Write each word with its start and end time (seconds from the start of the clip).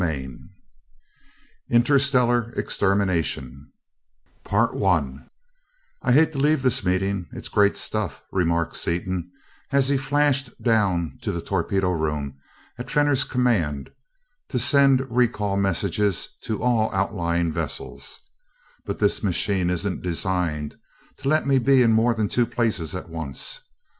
CHAPTER 0.01 0.09
XIV 0.17 0.39
Interstellar 1.69 2.53
Extermination 2.53 3.71
"I 4.51 6.11
hate 6.11 6.31
to 6.31 6.39
leave 6.39 6.63
this 6.63 6.83
meeting 6.83 7.27
it's 7.31 7.49
great 7.49 7.77
stuff" 7.77 8.23
remarked 8.31 8.75
Seaton 8.77 9.29
as 9.71 9.89
he 9.89 9.97
flashed 9.97 10.59
down 10.59 11.19
to 11.21 11.31
the 11.31 11.39
torpedo 11.39 11.91
room 11.91 12.39
at 12.79 12.89
Fenor's 12.89 13.23
command 13.23 13.91
to 14.49 14.57
send 14.57 15.07
recall 15.11 15.55
messages 15.55 16.29
to 16.45 16.63
all 16.63 16.91
outlying 16.91 17.53
vessels, 17.53 18.21
"but 18.83 18.97
this 18.97 19.21
machine 19.21 19.69
isn't 19.69 20.01
designed 20.01 20.77
to 21.17 21.29
let 21.29 21.45
me 21.45 21.59
be 21.59 21.83
in 21.83 21.91
more 21.93 22.15
than 22.15 22.27
two 22.27 22.47
places 22.47 22.95
at 22.95 23.07
once. 23.07 23.61